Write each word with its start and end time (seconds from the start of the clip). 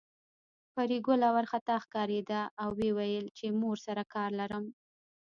پري 0.73 0.97
ګله 1.07 1.27
وارخطا 1.35 1.75
ښکارېده 1.83 2.41
او 2.61 2.69
ويل 2.97 3.25
يې 3.27 3.33
چې 3.37 3.45
مور 3.61 3.77
سره 3.85 4.03
کار 4.13 4.29
لرم 4.39 4.65